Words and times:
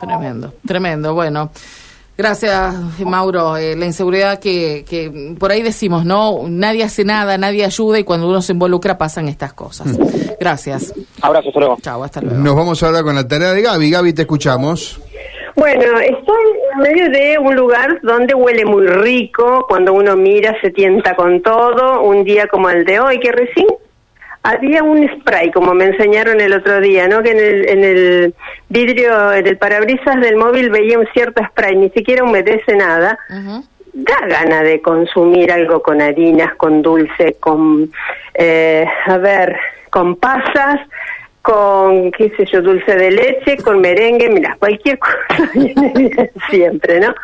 Tremendo, 0.00 0.54
tremendo. 0.66 1.14
Bueno. 1.14 1.50
Gracias, 2.20 2.74
Mauro. 2.98 3.56
Eh, 3.56 3.74
la 3.76 3.86
inseguridad 3.86 4.38
que, 4.38 4.84
que 4.86 5.34
por 5.38 5.50
ahí 5.50 5.62
decimos, 5.62 6.04
¿no? 6.04 6.40
Nadie 6.48 6.84
hace 6.84 7.02
nada, 7.02 7.38
nadie 7.38 7.64
ayuda 7.64 7.98
y 7.98 8.04
cuando 8.04 8.28
uno 8.28 8.42
se 8.42 8.52
involucra 8.52 8.98
pasan 8.98 9.26
estas 9.26 9.54
cosas. 9.54 9.86
Mm. 9.86 10.04
Gracias. 10.38 10.92
Abrazo, 11.22 11.48
hasta 11.48 11.60
luego. 11.60 11.78
Chao, 11.80 12.04
hasta 12.04 12.20
luego. 12.20 12.36
Nos 12.36 12.54
vamos 12.54 12.82
ahora 12.82 13.02
con 13.02 13.14
la 13.14 13.26
tarea 13.26 13.52
de 13.52 13.62
Gaby. 13.62 13.90
Gaby, 13.90 14.12
te 14.12 14.22
escuchamos. 14.22 15.00
Bueno, 15.56 15.98
estoy 15.98 16.44
en 16.74 16.78
medio 16.80 17.10
de 17.10 17.38
un 17.38 17.56
lugar 17.56 17.98
donde 18.02 18.34
huele 18.34 18.66
muy 18.66 18.86
rico, 18.86 19.64
cuando 19.66 19.94
uno 19.94 20.14
mira 20.14 20.54
se 20.60 20.70
tienta 20.70 21.16
con 21.16 21.40
todo, 21.42 22.02
un 22.02 22.22
día 22.24 22.46
como 22.48 22.68
el 22.68 22.84
de 22.84 23.00
hoy, 23.00 23.18
que 23.18 23.32
recién 23.32 23.66
había 24.42 24.82
un 24.82 25.08
spray, 25.16 25.50
como 25.50 25.74
me 25.74 25.86
enseñaron 25.86 26.40
el 26.40 26.52
otro 26.52 26.80
día, 26.80 27.06
¿no? 27.08 27.22
Que 27.22 27.32
en 27.32 27.38
el, 27.38 27.68
en 27.68 27.84
el 27.84 28.34
vidrio, 28.68 29.32
en 29.32 29.46
el 29.46 29.58
parabrisas 29.58 30.20
del 30.20 30.36
móvil 30.36 30.70
veía 30.70 30.98
un 30.98 31.06
cierto 31.12 31.42
spray, 31.50 31.76
ni 31.76 31.90
siquiera 31.90 32.24
humedece 32.24 32.74
nada. 32.76 33.18
Da 33.92 34.26
gana 34.26 34.62
de 34.62 34.80
consumir 34.80 35.52
algo 35.52 35.82
con 35.82 36.00
harinas, 36.00 36.54
con 36.54 36.80
dulce, 36.80 37.36
con, 37.40 37.90
eh, 38.34 38.86
a 39.06 39.18
ver, 39.18 39.58
con 39.90 40.16
pasas, 40.16 40.80
con, 41.42 42.10
qué 42.12 42.32
sé 42.36 42.46
yo, 42.46 42.62
dulce 42.62 42.94
de 42.94 43.10
leche, 43.10 43.56
con 43.58 43.80
merengue, 43.80 44.28
mira, 44.30 44.56
cualquier 44.58 44.98
cosa 44.98 45.50
siempre, 46.48 47.00
¿no? 47.00 47.14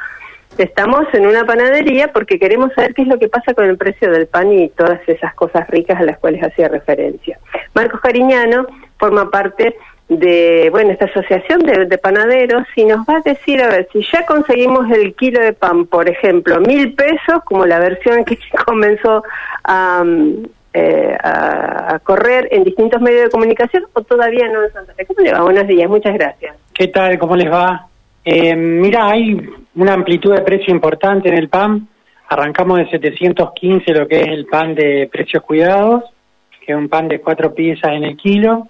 Estamos 0.59 1.07
en 1.13 1.27
una 1.27 1.45
panadería 1.45 2.09
porque 2.13 2.39
queremos 2.39 2.73
saber 2.75 2.95
qué 2.95 3.03
es 3.03 3.09
lo 3.09 3.19
que 3.19 3.29
pasa 3.29 3.53
con 3.53 3.67
el 3.67 3.77
precio 3.77 4.11
del 4.11 4.27
pan 4.27 4.53
y 4.53 4.69
todas 4.71 5.01
esas 5.07 5.35
cosas 5.35 5.69
ricas 5.69 6.01
a 6.01 6.05
las 6.05 6.19
cuales 6.19 6.43
hacía 6.43 6.69
referencia. 6.69 7.39
Marcos 7.75 8.01
Cariñano 8.01 8.67
forma 8.99 9.31
parte 9.31 9.77
de, 10.09 10.69
bueno, 10.71 10.93
esta 10.93 11.07
asociación 11.07 11.61
de, 11.61 11.87
de 11.87 11.99
panaderos 11.99 12.65
y 12.77 12.85
nos 12.85 13.01
va 13.07 13.17
a 13.17 13.21
decir, 13.21 13.61
a 13.61 13.69
ver, 13.69 13.89
si 13.93 14.03
ya 14.13 14.25
conseguimos 14.25 14.91
el 14.91 15.15
kilo 15.15 15.41
de 15.41 15.53
pan, 15.53 15.87
por 15.87 16.09
ejemplo, 16.09 16.61
mil 16.61 16.95
pesos, 16.95 17.43
como 17.45 17.67
la 17.67 17.79
versión 17.79 18.25
que 18.25 18.39
comenzó 18.67 19.25
a, 19.65 20.03
mm, 20.05 20.45
eh, 20.75 21.19
correr 22.05 22.49
en 22.51 22.65
distintos 22.65 23.01
medios 23.01 23.25
de 23.25 23.31
comunicación, 23.31 23.85
o 23.95 24.03
todavía 24.03 24.49
no 24.49 24.63
en 24.63 24.73
Santa 24.73 24.95
Fe. 24.95 25.07
¿Cómo 25.07 25.21
le 25.21 25.33
va? 25.33 25.43
Buenos 25.43 25.67
días, 25.67 25.89
muchas 25.89 26.15
gracias. 26.15 26.57
¿Qué 26.73 26.89
tal? 26.89 27.19
¿Cómo 27.19 27.35
les 27.35 27.51
va? 27.51 27.87
Eh, 28.25 28.55
mira, 28.55 29.09
hay 29.09 29.41
una 29.77 29.93
amplitud 29.93 30.35
de 30.35 30.43
precio 30.43 30.75
importante 30.75 31.29
en 31.29 31.37
el 31.37 31.49
pan. 31.49 31.89
Arrancamos 32.29 32.79
de 32.79 32.91
715 32.91 33.93
lo 33.93 34.09
que 34.09 34.21
es 34.21 34.29
el 34.29 34.47
pan 34.47 34.75
de 34.75 35.09
precios 35.13 35.43
cuidados, 35.43 36.05
que 36.65 36.73
es 36.73 36.79
un 36.79 36.89
pan 36.89 37.09
de 37.09 37.21
cuatro 37.21 37.55
piezas 37.55 37.93
en 37.93 38.05
el 38.05 38.17
kilo. 38.17 38.69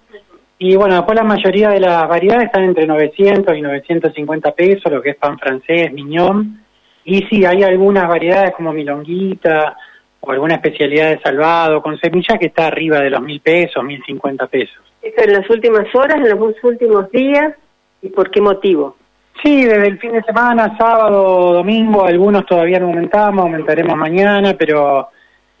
Y 0.59 0.75
bueno, 0.75 0.95
después 0.95 1.15
la 1.15 1.23
mayoría 1.23 1.69
de 1.69 1.79
las 1.79 2.07
variedades 2.07 2.45
están 2.45 2.63
entre 2.63 2.85
900 2.85 3.55
y 3.55 3.61
950 3.61 4.51
pesos, 4.51 4.91
lo 4.91 5.01
que 5.01 5.11
es 5.11 5.15
pan 5.15 5.37
francés, 5.39 5.91
miñón. 5.93 6.63
Y 7.05 7.23
sí, 7.27 7.45
hay 7.45 7.63
algunas 7.63 8.07
variedades 8.07 8.53
como 8.55 8.73
milonguita 8.73 9.77
o 10.19 10.31
alguna 10.31 10.55
especialidad 10.55 11.11
de 11.11 11.21
salvado 11.21 11.81
con 11.81 11.97
semillas 11.99 12.37
que 12.39 12.47
está 12.47 12.67
arriba 12.67 12.99
de 12.99 13.11
los 13.11 13.21
mil 13.21 13.39
pesos, 13.39 13.83
mil 13.83 14.03
cincuenta 14.03 14.47
pesos. 14.47 14.77
Esto 15.01 15.23
en 15.23 15.33
las 15.33 15.49
últimas 15.49 15.93
horas, 15.95 16.17
en 16.17 16.29
los 16.29 16.63
últimos 16.63 17.09
días, 17.11 17.53
¿y 18.01 18.09
por 18.09 18.29
qué 18.29 18.41
motivo? 18.41 18.97
Sí, 19.43 19.65
desde 19.65 19.87
el 19.87 19.99
fin 19.99 20.13
de 20.13 20.23
semana, 20.23 20.75
sábado, 20.77 21.53
domingo, 21.53 22.05
algunos 22.05 22.45
todavía 22.45 22.79
no 22.79 22.87
aumentamos, 22.87 23.43
aumentaremos 23.43 23.95
mañana, 23.95 24.55
pero 24.57 25.09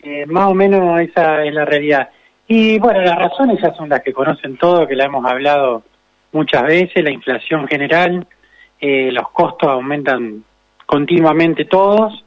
eh, 0.01 0.25
más 0.25 0.47
o 0.47 0.53
menos 0.53 0.99
esa 0.99 1.43
es 1.43 1.53
la 1.53 1.63
realidad. 1.63 2.09
Y 2.47 2.79
bueno, 2.79 3.01
las 3.01 3.17
razones 3.17 3.59
ya 3.61 3.73
son 3.75 3.89
las 3.89 4.01
que 4.01 4.13
conocen 4.13 4.57
todo, 4.57 4.87
que 4.87 4.95
la 4.95 5.05
hemos 5.05 5.23
hablado 5.25 5.83
muchas 6.31 6.63
veces, 6.63 7.03
la 7.03 7.11
inflación 7.11 7.67
general, 7.67 8.25
eh, 8.79 9.11
los 9.11 9.29
costos 9.29 9.69
aumentan 9.69 10.43
continuamente 10.85 11.65
todos, 11.65 12.23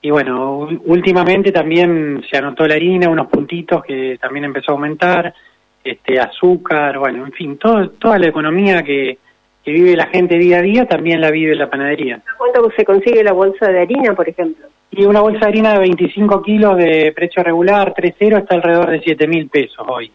y 0.00 0.10
bueno, 0.10 0.68
últimamente 0.84 1.50
también 1.50 2.22
se 2.30 2.36
anotó 2.36 2.66
la 2.66 2.74
harina, 2.74 3.08
unos 3.08 3.28
puntitos 3.28 3.82
que 3.82 4.18
también 4.20 4.44
empezó 4.44 4.72
a 4.72 4.74
aumentar, 4.74 5.34
este 5.82 6.20
azúcar, 6.20 6.98
bueno, 6.98 7.26
en 7.26 7.32
fin, 7.32 7.58
todo, 7.58 7.90
toda 7.90 8.18
la 8.18 8.28
economía 8.28 8.82
que, 8.84 9.18
que 9.64 9.72
vive 9.72 9.96
la 9.96 10.06
gente 10.06 10.38
día 10.38 10.58
a 10.58 10.62
día 10.62 10.86
también 10.86 11.20
la 11.20 11.30
vive 11.30 11.54
la 11.54 11.70
panadería. 11.70 12.16
¿A 12.16 12.36
cuánto 12.36 12.70
se 12.76 12.84
consigue 12.84 13.22
la 13.22 13.32
bolsa 13.32 13.68
de 13.68 13.80
harina, 13.80 14.14
por 14.14 14.28
ejemplo? 14.28 14.66
Y 14.90 15.04
una 15.06 15.20
bolsa 15.20 15.40
de 15.40 15.46
harina 15.46 15.72
de 15.74 15.78
25 15.80 16.42
kilos 16.42 16.76
de 16.76 17.12
precio 17.14 17.42
regular, 17.42 17.94
3.0, 17.94 18.38
está 18.38 18.54
alrededor 18.56 18.90
de 18.90 19.00
7 19.00 19.26
mil 19.26 19.48
pesos 19.48 19.86
hoy. 19.88 20.10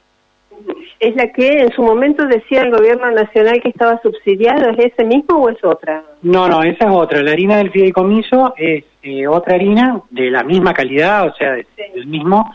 ¿Es 1.00 1.16
la 1.16 1.32
que 1.32 1.60
en 1.60 1.72
su 1.72 1.84
momento 1.84 2.26
decía 2.26 2.62
el 2.64 2.72
gobierno 2.72 3.10
nacional 3.12 3.62
que 3.62 3.70
estaba 3.70 4.02
subsidiado? 4.02 4.70
¿Es 4.72 4.92
ese 4.94 5.04
mismo 5.04 5.38
o 5.38 5.50
es 5.50 5.64
otra? 5.64 6.04
No, 6.24 6.48
no, 6.48 6.64
esa 6.64 6.86
es 6.86 6.92
otra. 6.92 7.22
La 7.22 7.32
harina 7.32 7.58
del 7.58 7.72
fideicomiso 7.72 8.54
es 8.58 8.84
eh, 9.04 9.28
otra 9.28 9.56
harina 9.56 10.02
de 10.10 10.32
la 10.32 10.44
misma 10.44 10.74
calidad, 10.74 11.28
o 11.28 11.34
sea, 11.36 11.54
de- 11.54 11.66
del 11.94 12.08
mismo, 12.08 12.54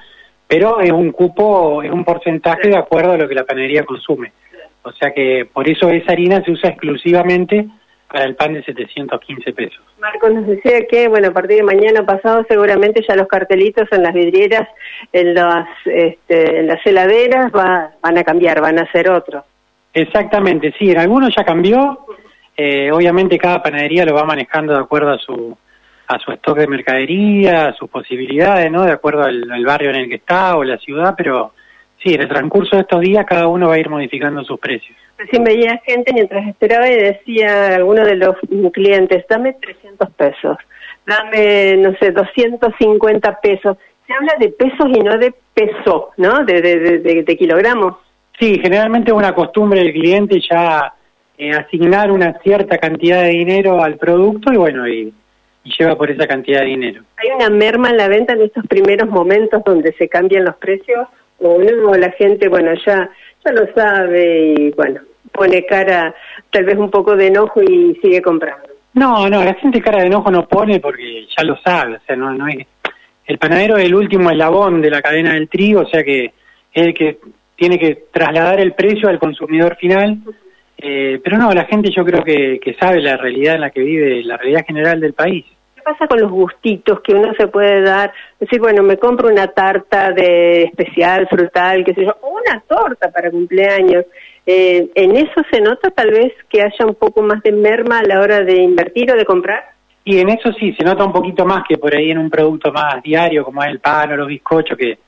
pero 0.48 0.80
es 0.80 0.90
un 0.90 1.12
cupo, 1.12 1.82
es 1.82 1.90
un 1.90 2.04
porcentaje 2.04 2.68
de 2.68 2.76
acuerdo 2.76 3.12
a 3.12 3.16
lo 3.16 3.28
que 3.28 3.34
la 3.36 3.44
panadería 3.44 3.84
consume. 3.84 4.32
O 4.84 4.92
sea 4.92 5.12
que 5.12 5.46
por 5.52 5.68
eso 5.68 5.88
esa 5.90 6.12
harina 6.12 6.42
se 6.44 6.50
usa 6.52 6.70
exclusivamente 6.70 7.66
para 8.08 8.24
el 8.24 8.34
pan 8.34 8.52
de 8.54 8.62
715 8.64 9.52
pesos. 9.52 9.80
Marcos 9.98 10.32
nos 10.34 10.46
decía 10.46 10.86
que, 10.90 11.08
bueno, 11.08 11.28
a 11.28 11.30
partir 11.32 11.58
de 11.58 11.62
mañana 11.62 12.04
pasado 12.04 12.44
seguramente 12.48 13.02
ya 13.08 13.14
los 13.16 13.26
cartelitos 13.28 13.88
en 13.92 14.02
las 14.02 14.12
vidrieras, 14.12 14.68
en 15.12 15.34
las, 15.34 15.66
este, 15.86 16.58
en 16.60 16.66
las 16.66 16.84
heladeras 16.84 17.50
va- 17.52 17.92
van 18.02 18.18
a 18.18 18.24
cambiar, 18.24 18.60
van 18.60 18.78
a 18.78 18.90
ser 18.92 19.08
otro. 19.10 19.44
Exactamente, 19.94 20.74
sí, 20.78 20.90
en 20.90 20.98
algunos 20.98 21.34
ya 21.34 21.44
cambió. 21.44 22.00
Eh, 22.56 22.90
obviamente 22.92 23.38
cada 23.38 23.62
panadería 23.62 24.04
lo 24.04 24.14
va 24.14 24.24
manejando 24.24 24.72
de 24.74 24.80
acuerdo 24.80 25.10
a 25.12 25.18
su 25.18 25.56
a 26.08 26.18
su 26.18 26.32
stock 26.32 26.58
de 26.58 26.66
mercadería, 26.66 27.68
a 27.68 27.72
sus 27.74 27.88
posibilidades, 27.88 28.70
¿no? 28.70 28.82
De 28.84 28.92
acuerdo 28.92 29.22
al, 29.22 29.50
al 29.50 29.64
barrio 29.64 29.88
en 29.90 29.96
el 29.96 30.08
que 30.10 30.16
está 30.16 30.56
o 30.56 30.64
la 30.64 30.76
ciudad, 30.76 31.14
pero 31.16 31.54
sí, 32.02 32.14
en 32.14 32.22
el 32.22 32.28
transcurso 32.28 32.76
de 32.76 32.82
estos 32.82 33.00
días 33.00 33.24
cada 33.26 33.46
uno 33.46 33.68
va 33.68 33.74
a 33.74 33.78
ir 33.78 33.88
modificando 33.88 34.44
sus 34.44 34.58
precios. 34.58 34.96
Recién 35.18 35.44
veía 35.44 35.80
gente 35.84 36.12
mientras 36.12 36.46
esperaba 36.48 36.88
y 36.88 36.96
decía 36.96 37.68
a 37.68 37.76
alguno 37.76 38.04
de 38.04 38.16
los 38.16 38.36
clientes, 38.72 39.24
dame 39.28 39.54
300 39.54 40.10
pesos, 40.10 40.56
dame, 41.06 41.76
no 41.76 41.94
sé, 41.98 42.10
250 42.10 43.40
pesos. 43.40 43.76
Se 44.06 44.12
habla 44.12 44.34
de 44.40 44.48
pesos 44.48 44.86
y 44.92 45.00
no 45.00 45.16
de 45.16 45.32
peso, 45.54 46.10
¿no? 46.16 46.44
De, 46.44 46.60
de, 46.60 47.22
de, 47.22 47.36
kilogramos. 47.36 47.96
Sí, 48.38 48.58
generalmente 48.60 49.12
es 49.12 49.16
una 49.16 49.34
costumbre 49.34 49.80
del 49.80 49.92
cliente 49.92 50.40
ya 50.40 50.92
eh, 51.38 51.52
asignar 51.52 52.10
una 52.10 52.38
cierta 52.42 52.78
cantidad 52.78 53.22
de 53.22 53.28
dinero 53.28 53.82
al 53.82 53.96
producto 53.98 54.52
y 54.52 54.56
bueno, 54.56 54.88
y, 54.88 55.14
y 55.64 55.72
lleva 55.78 55.96
por 55.96 56.10
esa 56.10 56.26
cantidad 56.26 56.60
de 56.60 56.66
dinero. 56.66 57.02
¿Hay 57.16 57.30
una 57.36 57.48
merma 57.48 57.90
en 57.90 57.96
la 57.96 58.08
venta 58.08 58.32
en 58.32 58.42
estos 58.42 58.66
primeros 58.66 59.08
momentos 59.08 59.62
donde 59.64 59.92
se 59.92 60.08
cambian 60.08 60.44
los 60.44 60.56
precios? 60.56 61.06
¿O? 61.42 61.96
La 61.96 62.10
gente, 62.12 62.48
bueno, 62.48 62.72
ya, 62.86 63.10
ya 63.44 63.52
lo 63.52 63.72
sabe 63.74 64.54
y, 64.56 64.70
bueno, 64.70 65.00
pone 65.32 65.64
cara 65.64 66.14
tal 66.50 66.64
vez 66.64 66.76
un 66.76 66.90
poco 66.90 67.16
de 67.16 67.26
enojo 67.26 67.62
y 67.62 67.98
sigue 68.02 68.22
comprando. 68.22 68.68
No, 68.94 69.28
no, 69.28 69.42
la 69.42 69.54
gente 69.54 69.80
cara 69.80 70.00
de 70.00 70.06
enojo 70.06 70.30
no 70.30 70.46
pone 70.46 70.78
porque 70.78 71.26
ya 71.36 71.44
lo 71.44 71.56
sabe, 71.58 71.96
o 71.96 72.00
sea, 72.06 72.16
no, 72.16 72.32
no 72.34 72.46
es... 72.46 72.66
El 73.24 73.38
panadero 73.38 73.76
es 73.76 73.86
el 73.86 73.94
último 73.94 74.30
eslabón 74.30 74.82
de 74.82 74.90
la 74.90 75.00
cadena 75.00 75.34
del 75.34 75.48
trigo, 75.48 75.80
o 75.80 75.86
sea 75.86 76.02
que 76.02 76.26
es 76.72 76.86
el 76.86 76.92
que 76.92 77.18
tiene 77.56 77.78
que 77.78 78.06
trasladar 78.12 78.60
el 78.60 78.74
precio 78.74 79.08
al 79.08 79.18
consumidor 79.18 79.76
final, 79.76 80.18
eh, 80.76 81.20
pero 81.22 81.38
no, 81.38 81.52
la 81.52 81.64
gente 81.64 81.90
yo 81.94 82.04
creo 82.04 82.22
que, 82.22 82.58
que 82.60 82.74
sabe 82.74 83.00
la 83.00 83.16
realidad 83.16 83.54
en 83.54 83.60
la 83.62 83.70
que 83.70 83.80
vive, 83.80 84.22
la 84.24 84.36
realidad 84.36 84.66
general 84.66 85.00
del 85.00 85.14
país. 85.14 85.46
¿Qué 85.82 85.90
pasa 85.90 86.06
con 86.06 86.20
los 86.20 86.30
gustitos 86.30 87.00
que 87.00 87.12
uno 87.12 87.34
se 87.36 87.48
puede 87.48 87.82
dar? 87.82 88.12
Decir, 88.38 88.60
bueno, 88.60 88.84
me 88.84 88.98
compro 88.98 89.28
una 89.28 89.48
tarta 89.48 90.12
de 90.12 90.62
especial, 90.64 91.26
frutal, 91.28 91.84
qué 91.84 91.92
sé 91.92 92.04
yo, 92.04 92.16
o 92.20 92.38
una 92.38 92.60
torta 92.68 93.10
para 93.10 93.32
cumpleaños. 93.32 94.04
Eh, 94.46 94.88
¿En 94.94 95.16
eso 95.16 95.42
se 95.50 95.60
nota 95.60 95.90
tal 95.90 96.10
vez 96.10 96.32
que 96.48 96.62
haya 96.62 96.86
un 96.86 96.94
poco 96.94 97.22
más 97.22 97.42
de 97.42 97.50
merma 97.50 97.98
a 97.98 98.04
la 98.04 98.20
hora 98.20 98.42
de 98.42 98.62
invertir 98.62 99.10
o 99.10 99.16
de 99.16 99.24
comprar? 99.24 99.72
Y 100.04 100.20
en 100.20 100.28
eso 100.28 100.52
sí, 100.52 100.72
se 100.78 100.84
nota 100.84 101.04
un 101.04 101.12
poquito 101.12 101.44
más 101.44 101.64
que 101.68 101.78
por 101.78 101.92
ahí 101.96 102.12
en 102.12 102.18
un 102.18 102.30
producto 102.30 102.70
más 102.70 103.02
diario, 103.02 103.44
como 103.44 103.60
es 103.64 103.70
el 103.70 103.80
pan 103.80 104.12
o 104.12 104.16
los 104.16 104.28
bizcochos, 104.28 104.78
que 104.78 104.98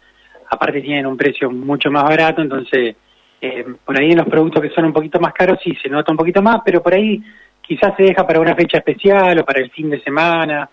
aparte 0.50 0.80
tienen 0.80 1.06
un 1.06 1.16
precio 1.16 1.52
mucho 1.52 1.88
más 1.88 2.02
barato, 2.02 2.42
entonces 2.42 2.96
eh, 3.40 3.64
por 3.84 3.96
ahí 3.96 4.10
en 4.10 4.18
los 4.18 4.26
productos 4.28 4.60
que 4.60 4.70
son 4.70 4.86
un 4.86 4.92
poquito 4.92 5.20
más 5.20 5.32
caros 5.34 5.58
sí 5.62 5.72
se 5.80 5.88
nota 5.88 6.10
un 6.10 6.18
poquito 6.18 6.42
más, 6.42 6.62
pero 6.64 6.82
por 6.82 6.94
ahí 6.94 7.22
quizás 7.66 7.94
se 7.96 8.02
deja 8.04 8.26
para 8.26 8.40
una 8.40 8.54
fecha 8.54 8.78
especial 8.78 9.38
o 9.38 9.44
para 9.44 9.60
el 9.60 9.70
fin 9.70 9.90
de 9.90 10.00
semana, 10.02 10.68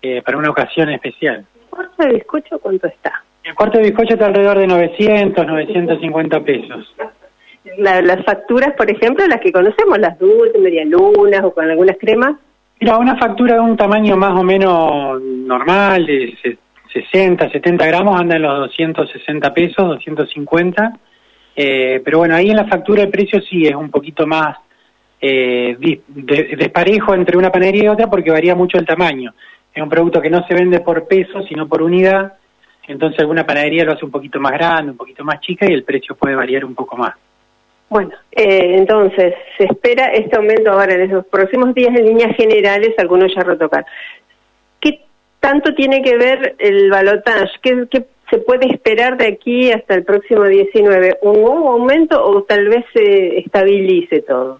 eh, 0.00 0.22
para 0.22 0.38
una 0.38 0.50
ocasión 0.50 0.90
especial. 0.90 1.44
¿El 1.54 1.68
cuarto 1.70 2.02
de 2.04 2.12
bizcocho 2.14 2.58
cuánto 2.58 2.86
está? 2.86 3.22
El 3.44 3.54
cuarto 3.54 3.78
de 3.78 3.84
bizcocho 3.84 4.14
está 4.14 4.26
alrededor 4.26 4.58
de 4.58 4.66
900, 4.66 5.46
950 5.46 6.40
pesos. 6.40 6.94
La- 7.78 8.02
las 8.02 8.24
facturas, 8.24 8.72
por 8.76 8.90
ejemplo, 8.90 9.26
las 9.26 9.40
que 9.40 9.52
conocemos, 9.52 9.98
las 9.98 10.18
dulces, 10.18 10.60
medialunas 10.60 11.42
o 11.44 11.52
con 11.54 11.68
algunas 11.70 11.96
cremas, 11.98 12.36
Mira, 12.80 12.98
una 12.98 13.14
factura 13.16 13.54
de 13.54 13.60
un 13.60 13.76
tamaño 13.76 14.16
más 14.16 14.32
o 14.32 14.42
menos 14.42 15.22
normal, 15.22 16.04
de 16.04 16.36
se- 16.42 16.58
60, 16.92 17.48
70 17.48 17.86
gramos, 17.86 18.20
anda 18.20 18.34
en 18.34 18.42
los 18.42 18.58
260 18.58 19.54
pesos, 19.54 19.76
250. 19.86 20.92
Eh, 21.54 22.00
pero 22.04 22.18
bueno, 22.18 22.34
ahí 22.34 22.50
en 22.50 22.56
la 22.56 22.64
factura 22.66 23.02
el 23.04 23.08
precio 23.10 23.40
sí 23.42 23.66
es 23.68 23.74
un 23.76 23.88
poquito 23.88 24.26
más 24.26 24.56
eh, 25.24 25.76
desparejo 26.08 27.14
entre 27.14 27.38
una 27.38 27.52
panadería 27.52 27.84
y 27.84 27.88
otra 27.88 28.08
porque 28.08 28.32
varía 28.32 28.56
mucho 28.56 28.76
el 28.76 28.84
tamaño. 28.84 29.32
Es 29.72 29.80
un 29.80 29.88
producto 29.88 30.20
que 30.20 30.28
no 30.28 30.44
se 30.48 30.54
vende 30.54 30.80
por 30.80 31.06
peso, 31.06 31.42
sino 31.44 31.68
por 31.68 31.80
unidad. 31.80 32.32
Entonces 32.88 33.20
alguna 33.20 33.46
panadería 33.46 33.84
lo 33.84 33.92
hace 33.92 34.04
un 34.04 34.10
poquito 34.10 34.40
más 34.40 34.52
grande, 34.52 34.90
un 34.90 34.96
poquito 34.96 35.24
más 35.24 35.40
chica 35.40 35.64
y 35.68 35.72
el 35.72 35.84
precio 35.84 36.16
puede 36.16 36.34
variar 36.34 36.64
un 36.64 36.74
poco 36.74 36.96
más. 36.96 37.14
Bueno, 37.88 38.10
eh, 38.32 38.76
entonces, 38.78 39.34
se 39.56 39.64
espera 39.64 40.06
este 40.06 40.36
aumento 40.36 40.72
ahora 40.72 40.94
en 40.94 41.02
esos 41.02 41.26
próximos 41.26 41.74
días 41.74 41.94
en 41.94 42.06
líneas 42.06 42.34
generales, 42.36 42.94
algunos 42.98 43.32
ya 43.34 43.42
retocar. 43.42 43.84
¿Qué 44.80 45.02
tanto 45.38 45.72
tiene 45.74 46.02
que 46.02 46.16
ver 46.16 46.56
el 46.58 46.90
balotaje? 46.90 47.50
¿Qué, 47.62 47.86
qué 47.90 48.06
se 48.30 48.38
puede 48.38 48.66
esperar 48.72 49.18
de 49.18 49.28
aquí 49.28 49.70
hasta 49.70 49.94
el 49.94 50.04
próximo 50.04 50.44
19? 50.44 51.18
¿Un 51.20 51.42
nuevo 51.42 51.68
aumento 51.72 52.24
o 52.24 52.42
tal 52.42 52.68
vez 52.68 52.84
se 52.94 53.38
estabilice 53.38 54.22
todo? 54.22 54.58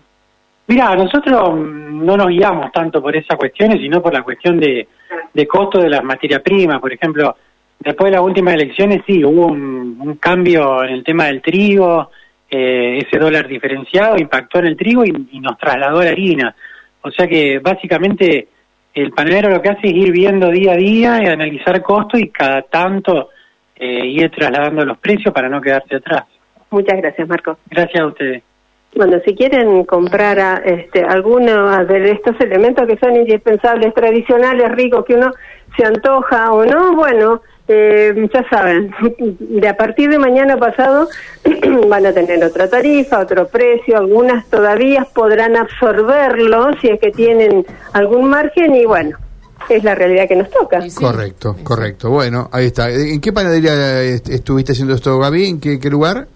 Mira, 0.66 0.94
nosotros 0.94 1.54
mm, 1.54 2.04
no 2.04 2.16
nos 2.16 2.28
guiamos 2.28 2.70
tanto 2.72 3.02
por 3.02 3.16
esas 3.16 3.36
cuestiones, 3.36 3.78
sino 3.78 4.02
por 4.02 4.12
la 4.12 4.22
cuestión 4.22 4.58
de, 4.58 4.88
de 5.32 5.46
costo 5.46 5.80
de 5.80 5.90
las 5.90 6.02
materias 6.02 6.40
primas. 6.40 6.80
Por 6.80 6.92
ejemplo, 6.92 7.36
después 7.78 8.10
de 8.10 8.16
las 8.16 8.24
últimas 8.24 8.54
elecciones, 8.54 9.02
sí, 9.06 9.24
hubo 9.24 9.46
un, 9.46 9.98
un 10.00 10.16
cambio 10.16 10.84
en 10.84 10.90
el 10.90 11.04
tema 11.04 11.26
del 11.26 11.42
trigo, 11.42 12.10
eh, 12.50 12.98
ese 12.98 13.18
dólar 13.18 13.48
diferenciado 13.48 14.16
impactó 14.18 14.58
en 14.58 14.66
el 14.66 14.76
trigo 14.76 15.04
y, 15.04 15.28
y 15.32 15.40
nos 15.40 15.58
trasladó 15.58 16.00
a 16.00 16.04
la 16.04 16.10
harina. 16.10 16.54
O 17.02 17.10
sea 17.10 17.26
que 17.26 17.58
básicamente 17.58 18.48
el 18.94 19.10
panadero 19.12 19.48
lo 19.48 19.62
que 19.62 19.70
hace 19.70 19.88
es 19.88 19.94
ir 19.94 20.12
viendo 20.12 20.50
día 20.50 20.72
a 20.72 20.76
día 20.76 21.22
y 21.22 21.26
analizar 21.26 21.80
costos 21.82 22.20
y 22.20 22.28
cada 22.28 22.62
tanto 22.62 23.30
eh, 23.74 24.06
ir 24.06 24.30
trasladando 24.30 24.84
los 24.84 24.98
precios 24.98 25.32
para 25.32 25.48
no 25.48 25.60
quedarse 25.60 25.96
atrás. 25.96 26.24
Muchas 26.70 26.98
gracias, 26.98 27.28
Marco. 27.28 27.58
Gracias 27.68 28.00
a 28.00 28.06
ustedes. 28.06 28.42
Bueno, 28.94 29.18
si 29.24 29.34
quieren 29.34 29.84
comprar 29.84 30.38
a, 30.38 30.54
este, 30.64 31.02
alguno 31.02 31.84
de 31.86 32.10
estos 32.10 32.38
elementos 32.40 32.86
que 32.86 32.98
son 32.98 33.16
indispensables, 33.16 33.94
tradicionales, 33.94 34.70
ricos, 34.72 35.04
que 35.06 35.14
uno 35.14 35.30
se 35.76 35.86
antoja 35.86 36.52
o 36.52 36.64
no, 36.66 36.94
bueno, 36.94 37.40
eh, 37.68 38.28
ya 38.32 38.44
saben, 38.50 38.90
de 39.38 39.66
a 39.68 39.76
partir 39.76 40.10
de 40.10 40.18
mañana 40.18 40.58
pasado 40.58 41.08
van 41.88 42.04
a 42.04 42.12
tener 42.12 42.44
otra 42.44 42.68
tarifa, 42.68 43.20
otro 43.20 43.48
precio, 43.48 43.96
algunas 43.96 44.46
todavía 44.50 45.06
podrán 45.14 45.56
absorberlo 45.56 46.74
si 46.80 46.88
es 46.88 47.00
que 47.00 47.10
tienen 47.12 47.64
algún 47.94 48.28
margen 48.28 48.74
y 48.74 48.84
bueno, 48.84 49.16
es 49.70 49.82
la 49.84 49.94
realidad 49.94 50.28
que 50.28 50.36
nos 50.36 50.50
toca. 50.50 50.82
Sí. 50.82 50.94
Correcto, 51.02 51.56
correcto. 51.64 52.10
Bueno, 52.10 52.50
ahí 52.52 52.66
está. 52.66 52.90
¿En 52.90 53.20
qué 53.22 53.32
panadería 53.32 54.02
est- 54.02 54.28
estuviste 54.28 54.72
haciendo 54.72 54.94
esto, 54.94 55.18
Gaby? 55.18 55.46
¿En 55.48 55.60
qué, 55.60 55.78
qué 55.80 55.88
lugar? 55.88 56.26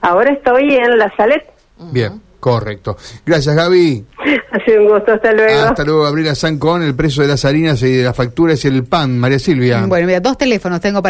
Ahora 0.00 0.32
estoy 0.32 0.74
en 0.74 0.98
la 0.98 1.14
Salet, 1.14 1.44
Bien, 1.92 2.20
correcto. 2.38 2.96
Gracias, 3.24 3.54
Gaby. 3.54 4.04
ha 4.52 4.64
sido 4.64 4.82
un 4.82 4.88
gusto, 4.88 5.12
hasta 5.12 5.32
luego. 5.32 5.60
Hasta 5.60 5.84
luego, 5.84 6.02
Gabriela 6.02 6.34
San 6.34 6.58
con 6.58 6.82
el 6.82 6.94
precio 6.94 7.22
de 7.22 7.28
las 7.28 7.44
harinas 7.44 7.82
y 7.82 7.96
de 7.96 8.04
las 8.04 8.16
facturas 8.16 8.64
y 8.64 8.68
el 8.68 8.84
pan. 8.84 9.18
María 9.18 9.38
Silvia. 9.38 9.84
Bueno, 9.86 10.06
mira, 10.06 10.20
dos 10.20 10.36
teléfonos 10.36 10.80
tengo 10.80 11.00
para 11.02 11.08